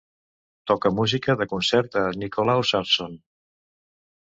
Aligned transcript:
Toca 0.71 0.91
música 1.01 1.37
de 1.43 1.49
concert 1.53 2.01
de 2.01 2.09
Nicholaus 2.25 2.77
Arson. 2.85 3.19